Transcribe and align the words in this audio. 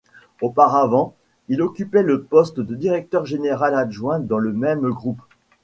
Auparavant, 0.41 1.13
il 1.47 1.61
occupait 1.61 2.01
le 2.01 2.23
poste 2.23 2.59
de 2.59 2.73
directeur 2.73 3.27
général 3.27 3.75
adjoint 3.75 4.17
dans 4.17 4.39
le 4.39 4.51
même 4.51 4.89
groupe. 4.89 5.21